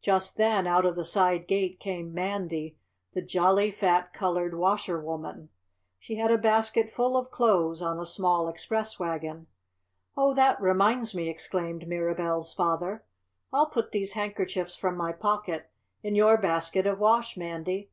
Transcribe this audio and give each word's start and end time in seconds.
Just 0.00 0.38
then 0.38 0.66
out 0.66 0.86
of 0.86 0.96
the 0.96 1.04
side 1.04 1.46
gate 1.46 1.78
came 1.78 2.14
Mandy, 2.14 2.78
the 3.12 3.20
jolly 3.20 3.70
fat 3.70 4.14
colored 4.14 4.54
washer 4.54 4.98
woman. 4.98 5.50
She 5.98 6.14
had 6.16 6.30
a 6.30 6.38
basket 6.38 6.88
full 6.88 7.18
of 7.18 7.30
clothes 7.30 7.82
on 7.82 8.00
a 8.00 8.06
small 8.06 8.48
express 8.48 8.98
wagon. 8.98 9.46
"Oh, 10.16 10.32
that 10.32 10.58
reminds 10.58 11.14
me!" 11.14 11.28
exclaimed 11.28 11.86
Mirabell's 11.86 12.54
father. 12.54 13.04
"I'll 13.52 13.68
put 13.68 13.92
these 13.92 14.14
handkerchiefs 14.14 14.74
from 14.74 14.96
my 14.96 15.12
pocket 15.12 15.68
in 16.02 16.14
your 16.14 16.38
basket 16.38 16.86
of 16.86 16.98
wash, 16.98 17.36
Mandy! 17.36 17.90